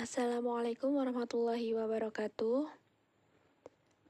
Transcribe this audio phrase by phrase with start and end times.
[0.00, 2.64] Assalamualaikum warahmatullahi wabarakatuh.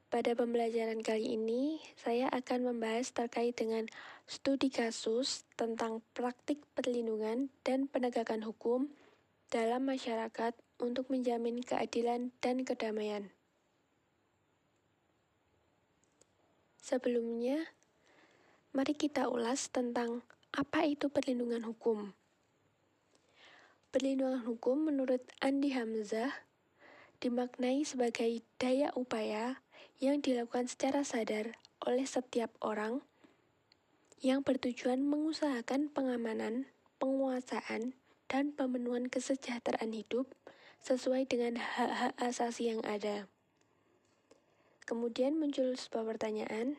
[0.06, 3.90] Pada pembelajaran kali ini, saya akan membahas terkait dengan
[4.22, 8.86] studi kasus tentang praktik perlindungan dan penegakan hukum
[9.50, 13.26] dalam masyarakat untuk menjamin keadilan dan kedamaian.
[16.78, 17.66] Sebelumnya,
[18.70, 20.22] mari kita ulas tentang
[20.54, 22.14] apa itu perlindungan hukum.
[23.90, 26.30] Perlindungan hukum menurut Andi Hamzah
[27.18, 29.66] dimaknai sebagai daya upaya
[29.98, 33.02] yang dilakukan secara sadar oleh setiap orang
[34.22, 36.70] yang bertujuan mengusahakan pengamanan,
[37.02, 37.98] penguasaan,
[38.30, 40.30] dan pemenuhan kesejahteraan hidup
[40.86, 43.26] sesuai dengan hak-hak asasi yang ada.
[44.86, 46.78] Kemudian muncul sebuah pertanyaan,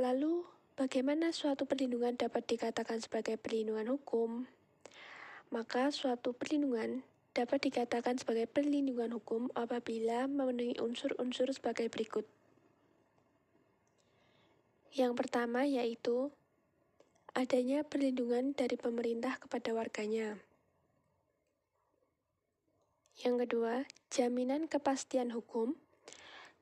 [0.00, 4.46] lalu Bagaimana suatu perlindungan dapat dikatakan sebagai perlindungan hukum?
[5.50, 7.02] Maka suatu perlindungan
[7.34, 12.22] dapat dikatakan sebagai perlindungan hukum apabila memenuhi unsur-unsur sebagai berikut.
[14.94, 16.30] Yang pertama yaitu
[17.34, 20.38] adanya perlindungan dari pemerintah kepada warganya.
[23.18, 23.82] Yang kedua,
[24.14, 25.74] jaminan kepastian hukum.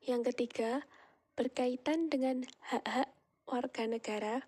[0.01, 0.89] Yang ketiga,
[1.37, 3.13] berkaitan dengan hak-hak
[3.47, 4.43] warga negara.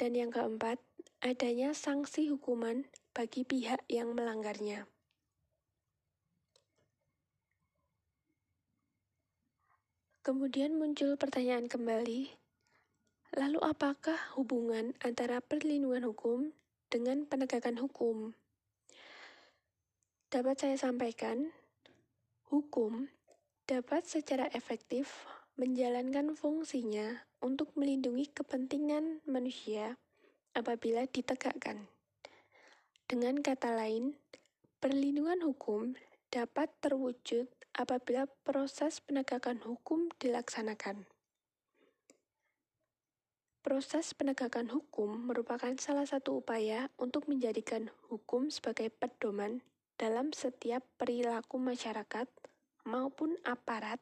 [0.00, 0.80] Dan yang keempat,
[1.20, 4.88] adanya sanksi hukuman bagi pihak yang melanggarnya.
[10.24, 12.32] Kemudian muncul pertanyaan kembali,
[13.36, 16.56] lalu apakah hubungan antara perlindungan hukum
[16.88, 18.32] dengan penegakan hukum?
[20.32, 21.52] Dapat saya sampaikan,
[22.48, 23.10] hukum
[23.64, 25.26] dapat secara efektif
[25.60, 30.00] menjalankan fungsinya untuk melindungi kepentingan manusia
[30.56, 31.84] apabila ditegakkan.
[33.04, 34.16] Dengan kata lain,
[34.80, 36.00] perlindungan hukum
[36.32, 37.44] dapat terwujud
[37.76, 41.04] apabila proses penegakan hukum dilaksanakan.
[43.60, 49.60] Proses penegakan hukum merupakan salah satu upaya untuk menjadikan hukum sebagai pedoman
[50.00, 52.24] dalam setiap perilaku masyarakat
[52.88, 54.00] maupun aparat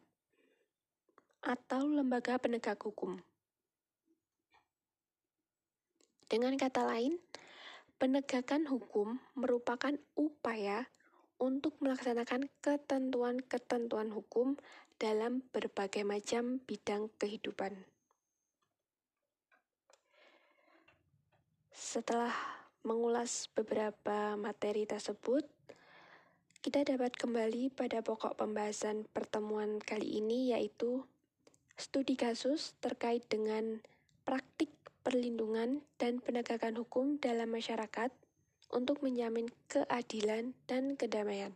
[1.48, 3.16] atau lembaga penegak hukum.
[6.28, 7.16] Dengan kata lain,
[7.96, 10.92] penegakan hukum merupakan upaya
[11.40, 14.60] untuk melaksanakan ketentuan-ketentuan hukum
[15.00, 17.88] dalam berbagai macam bidang kehidupan.
[21.72, 22.34] Setelah
[22.84, 25.48] mengulas beberapa materi tersebut,
[26.60, 31.08] kita dapat kembali pada pokok pembahasan pertemuan kali ini, yaitu
[31.78, 33.78] studi kasus terkait dengan
[34.26, 34.68] praktik
[35.06, 38.10] perlindungan dan penegakan hukum dalam masyarakat
[38.74, 41.54] untuk menjamin keadilan dan kedamaian.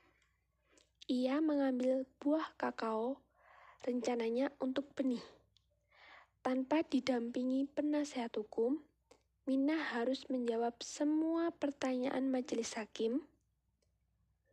[1.10, 3.18] ia mengambil buah kakao,
[3.82, 5.22] rencananya untuk benih.
[6.42, 8.82] Tanpa didampingi penasehat hukum,
[9.42, 13.26] Mina harus menjawab semua pertanyaan majelis hakim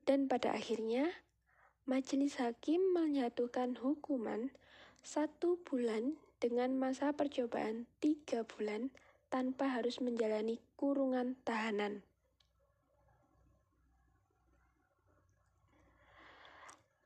[0.02, 1.14] Dan pada akhirnya,
[1.86, 4.50] majelis hakim menyatukan hukuman
[5.06, 8.90] satu bulan dengan masa percobaan tiga bulan
[9.30, 12.02] tanpa harus menjalani kurungan tahanan.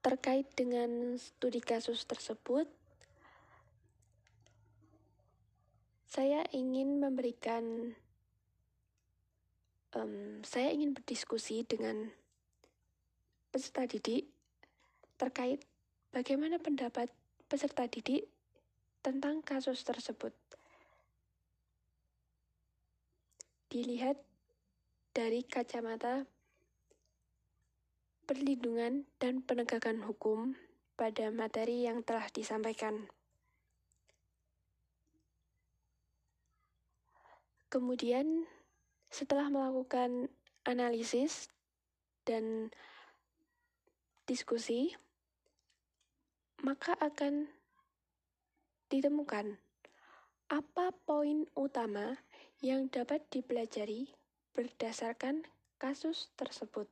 [0.04, 2.68] Terkait dengan studi kasus tersebut,
[6.06, 7.96] saya ingin memberikan,
[9.96, 12.12] um, saya ingin berdiskusi dengan
[13.50, 14.30] peserta didik
[15.18, 15.62] terkait
[16.12, 17.08] bagaimana pendapat
[17.48, 18.28] peserta didik
[19.00, 20.34] tentang kasus tersebut.
[23.72, 24.18] Dilihat
[25.14, 26.26] dari kacamata
[28.34, 30.58] perlindungan dan penegakan hukum
[30.98, 33.06] pada materi yang telah disampaikan.
[37.70, 38.50] Kemudian,
[39.14, 40.34] setelah melakukan
[40.66, 41.54] analisis
[42.26, 42.74] dan
[44.26, 44.98] diskusi,
[46.66, 47.54] maka akan
[48.90, 49.62] ditemukan
[50.50, 52.18] apa poin utama
[52.66, 54.10] yang dapat dipelajari
[54.58, 55.46] berdasarkan
[55.78, 56.90] kasus tersebut.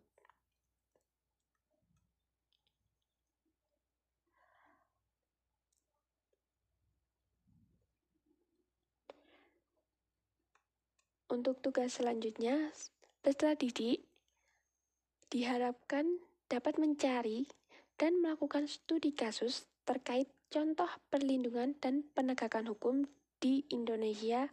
[11.32, 12.76] Untuk tugas selanjutnya,
[13.24, 14.04] peserta didik
[15.32, 16.20] diharapkan
[16.52, 17.48] dapat mencari
[17.96, 23.08] dan melakukan studi kasus terkait contoh perlindungan dan penegakan hukum
[23.40, 24.52] di Indonesia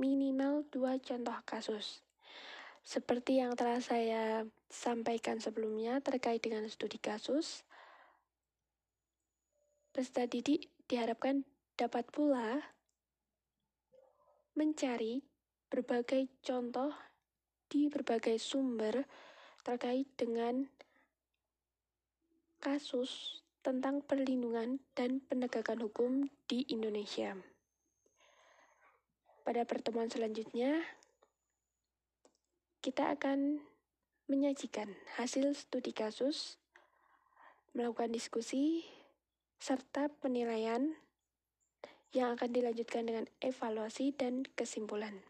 [0.00, 2.00] minimal dua contoh kasus.
[2.80, 7.68] Seperti yang telah saya sampaikan sebelumnya terkait dengan studi kasus,
[9.92, 11.44] peserta didik diharapkan
[11.76, 12.64] dapat pula
[14.56, 15.20] mencari
[15.68, 16.92] berbagai contoh
[17.68, 19.04] di berbagai sumber
[19.60, 20.64] terkait dengan
[22.58, 27.36] kasus tentang perlindungan dan penegakan hukum di Indonesia.
[29.44, 30.80] Pada pertemuan selanjutnya,
[32.80, 33.60] kita akan
[34.28, 36.56] menyajikan hasil studi kasus,
[37.76, 38.88] melakukan diskusi,
[39.60, 40.96] serta penilaian
[42.16, 45.27] yang akan dilanjutkan dengan evaluasi dan kesimpulan.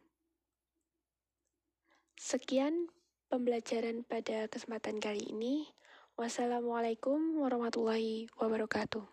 [2.19, 2.91] Sekian
[3.31, 5.71] pembelajaran pada kesempatan kali ini.
[6.19, 9.07] Wassalamualaikum warahmatullahi wabarakatuh.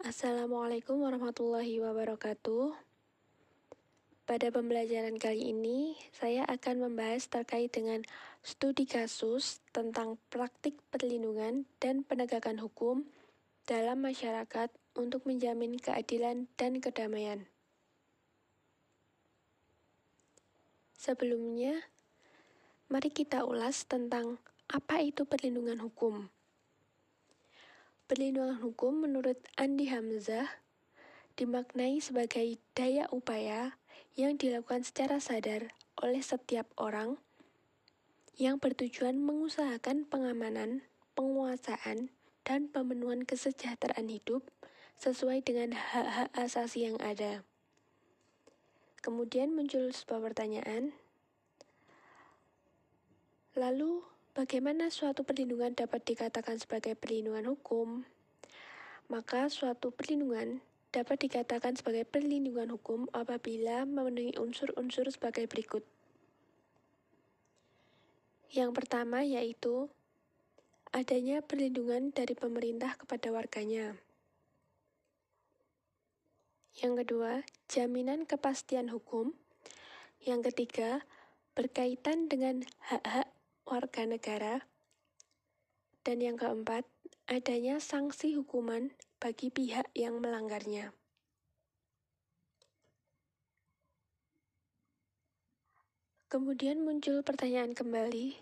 [0.00, 2.72] Assalamualaikum warahmatullahi wabarakatuh.
[4.24, 8.00] Pada pembelajaran kali ini, saya akan membahas terkait dengan
[8.40, 13.04] studi kasus tentang praktik perlindungan dan penegakan hukum
[13.68, 17.48] dalam masyarakat untuk menjamin keadilan dan kedamaian.
[21.00, 21.88] Sebelumnya,
[22.92, 24.36] mari kita ulas tentang
[24.68, 26.28] apa itu perlindungan hukum.
[28.04, 30.46] Perlindungan hukum menurut Andi Hamzah
[31.40, 33.80] dimaknai sebagai daya upaya
[34.12, 37.16] yang dilakukan secara sadar oleh setiap orang
[38.36, 40.84] yang bertujuan mengusahakan pengamanan,
[41.16, 42.12] penguasaan,
[42.44, 44.48] dan pemenuhan kesejahteraan hidup
[45.00, 47.40] sesuai dengan hak-hak asasi yang ada.
[49.00, 50.92] Kemudian muncul sebuah pertanyaan,
[53.56, 54.04] lalu
[54.36, 58.04] bagaimana suatu perlindungan dapat dikatakan sebagai perlindungan hukum?
[59.08, 60.60] Maka suatu perlindungan
[60.92, 65.80] dapat dikatakan sebagai perlindungan hukum apabila memenuhi unsur-unsur sebagai berikut.
[68.52, 69.88] Yang pertama yaitu
[70.92, 73.96] adanya perlindungan dari pemerintah kepada warganya.
[76.78, 79.34] Yang kedua, jaminan kepastian hukum.
[80.22, 81.02] Yang ketiga,
[81.58, 83.26] berkaitan dengan hak-hak
[83.66, 84.54] warga negara.
[86.06, 86.86] Dan yang keempat,
[87.26, 90.94] adanya sanksi hukuman bagi pihak yang melanggarnya.
[96.30, 98.38] Kemudian muncul pertanyaan kembali,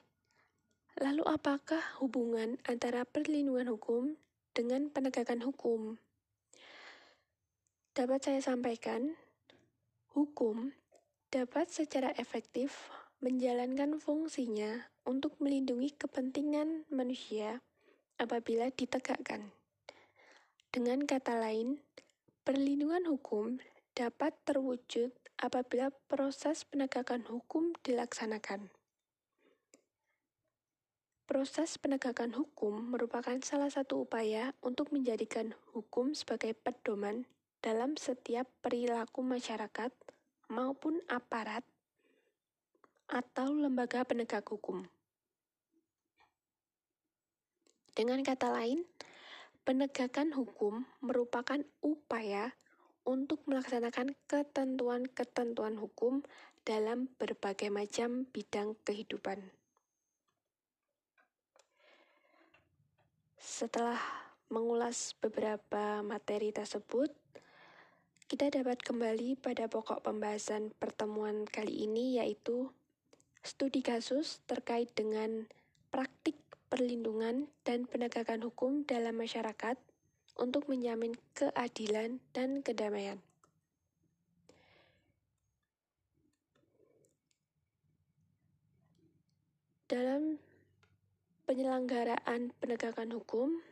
[1.01, 4.21] lalu apakah hubungan antara perlindungan hukum
[4.53, 5.97] dengan penegakan hukum?
[7.99, 9.19] Dapat saya sampaikan,
[10.15, 10.71] hukum
[11.35, 17.59] dapat secara efektif menjalankan fungsinya untuk melindungi kepentingan manusia
[18.15, 19.51] apabila ditegakkan.
[20.71, 21.83] Dengan kata lain,
[22.47, 23.59] perlindungan hukum
[23.99, 25.11] dapat terwujud
[25.43, 28.71] apabila proses penegakan hukum dilaksanakan.
[31.27, 37.27] Proses penegakan hukum merupakan salah satu upaya untuk menjadikan hukum sebagai pedoman
[37.59, 39.91] dalam setiap perilaku masyarakat
[40.49, 41.67] maupun aparat
[43.09, 44.85] atau lembaga penegak hukum.
[47.99, 48.87] Dengan kata lain,
[49.67, 52.55] penegakan hukum merupakan upaya
[53.03, 56.23] untuk melaksanakan ketentuan-ketentuan hukum
[56.63, 59.41] dalam berbagai macam bidang kehidupan.
[63.41, 63.99] Setelah
[64.53, 67.11] mengulas beberapa materi tersebut,
[68.29, 72.69] kita dapat kembali pada pokok pembahasan pertemuan kali ini, yaitu
[73.41, 75.49] studi kasus terkait dengan
[75.89, 76.37] praktik
[76.69, 79.81] perlindungan dan penegakan hukum dalam masyarakat
[80.37, 83.17] untuk menjamin keadilan dan kedamaian.
[89.89, 90.37] Dalam
[91.49, 93.65] penyelenggaraan penegakan hukum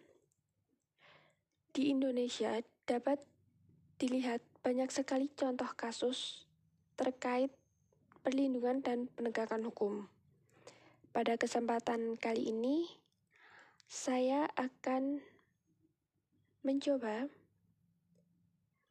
[1.76, 3.20] di Indonesia dapat
[3.96, 6.44] dilihat banyak sekali contoh kasus
[7.00, 7.48] terkait
[8.20, 10.04] perlindungan dan penegakan hukum.
[11.16, 12.84] Pada kesempatan kali ini,
[13.88, 15.24] saya akan
[16.60, 17.30] mencoba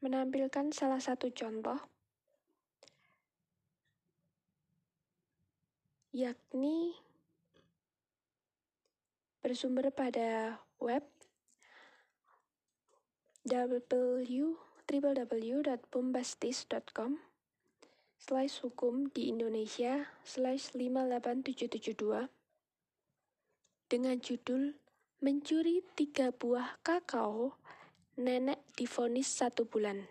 [0.02, 1.78] menampilkan salah satu contoh,
[6.16, 6.98] yakni
[9.44, 11.06] bersumber pada web
[14.86, 17.18] www.bombastis.com
[18.22, 22.30] slash hukum di Indonesia slash 58772
[23.86, 24.74] dengan judul
[25.24, 27.58] Mencuri tiga buah kakao,
[28.20, 30.06] nenek difonis satu bulan.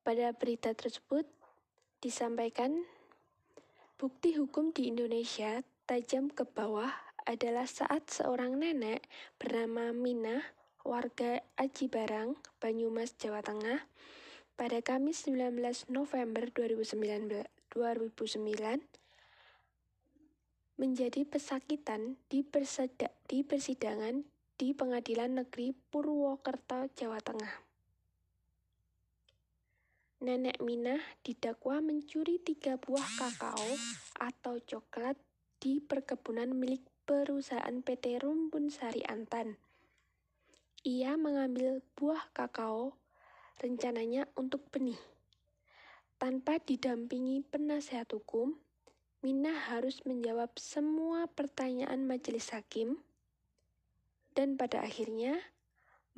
[0.00, 1.28] Pada berita tersebut
[2.00, 2.86] disampaikan
[4.02, 6.90] Bukti hukum di Indonesia tajam ke bawah
[7.22, 9.06] adalah saat seorang nenek
[9.38, 10.42] bernama Minah,
[10.82, 13.86] warga Aji Barang, Banyumas, Jawa Tengah,
[14.58, 18.82] pada Kamis 19 November 2009, 2009
[20.78, 24.26] menjadi pesakitan di, perseda, di persidangan
[24.58, 27.54] di Pengadilan Negeri Purwokerto, Jawa Tengah.
[30.22, 33.74] Nenek Minah didakwa mencuri tiga buah kakao
[34.22, 35.18] atau coklat
[35.58, 39.58] di perkebunan milik perusahaan PT Rumpun Sari Antan.
[40.82, 42.98] Ia mengambil buah kakao
[43.62, 44.98] rencananya untuk benih.
[46.18, 48.58] Tanpa didampingi penasehat hukum,
[49.22, 52.98] Minah harus menjawab semua pertanyaan majelis hakim
[54.34, 55.38] dan pada akhirnya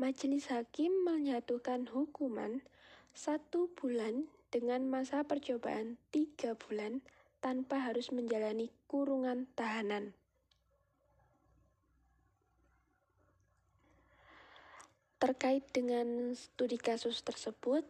[0.00, 2.64] majelis hakim menyatukan hukuman
[3.12, 7.04] satu bulan dengan masa percobaan tiga bulan
[7.44, 10.16] tanpa harus menjalani kurungan tahanan.
[15.24, 17.80] Terkait dengan studi kasus tersebut,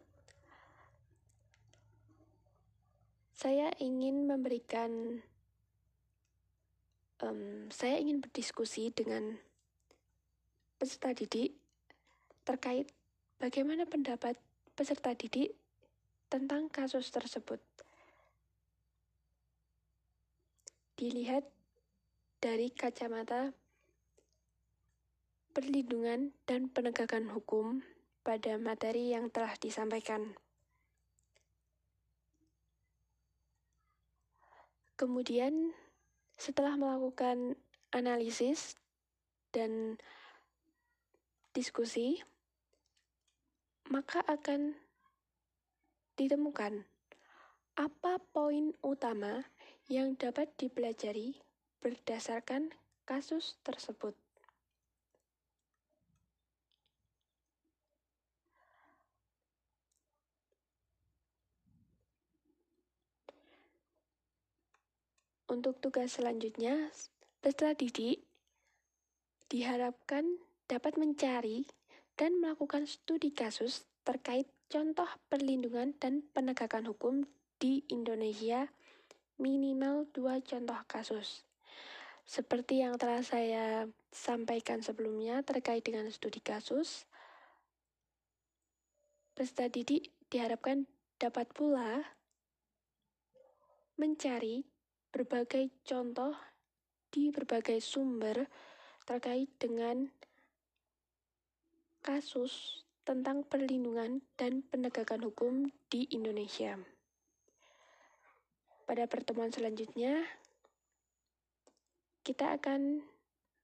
[3.35, 5.19] saya ingin memberikan,
[7.19, 9.35] um, saya ingin berdiskusi dengan
[10.79, 11.59] peserta didik
[12.47, 12.95] terkait
[13.43, 14.39] bagaimana pendapat
[14.79, 15.59] peserta didik
[16.31, 17.59] tentang kasus tersebut.
[20.95, 21.43] Dilihat
[22.39, 23.51] dari kacamata
[25.55, 27.87] perlindungan dan penegakan hukum
[28.27, 30.35] pada materi yang telah disampaikan.
[34.99, 35.71] Kemudian,
[36.35, 37.55] setelah melakukan
[37.95, 38.75] analisis
[39.55, 40.03] dan
[41.55, 42.19] diskusi,
[43.87, 44.75] maka akan
[46.19, 46.83] ditemukan
[47.75, 49.47] apa poin utama
[49.91, 51.39] yang dapat dipelajari
[51.83, 52.71] berdasarkan
[53.05, 54.24] kasus tersebut.
[65.45, 66.89] Untuk tugas selanjutnya,
[67.45, 68.25] peserta didik
[69.53, 71.69] diharapkan dapat mencari
[72.17, 77.29] dan melakukan studi kasus terkait contoh perlindungan dan penegakan hukum
[77.61, 78.73] di Indonesia
[79.37, 81.45] minimal dua contoh kasus.
[82.25, 87.05] Seperti yang telah saya sampaikan sebelumnya terkait dengan studi kasus,
[89.37, 90.89] peserta didik diharapkan
[91.21, 92.01] dapat pula
[94.01, 94.65] mencari
[95.15, 96.35] berbagai contoh
[97.15, 98.51] di berbagai sumber
[99.07, 100.11] terkait dengan
[102.03, 106.75] kasus tentang perlindungan dan penegakan hukum di Indonesia.
[108.91, 110.27] Pada pertemuan selanjutnya,
[112.27, 113.07] kita akan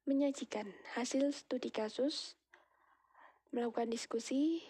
[0.07, 2.39] menyajikan hasil studi kasus,
[3.51, 4.63] melakukan diskusi,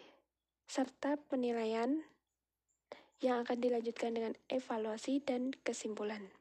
[0.64, 2.08] serta penilaian
[3.20, 6.39] yang akan dilanjutkan dengan evaluasi dan kesimpulan.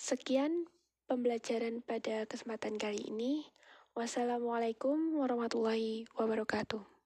[0.00, 0.64] Sekian
[1.12, 3.44] pembelajaran pada kesempatan kali ini.
[3.92, 6.99] Wassalamualaikum warahmatullahi wabarakatuh.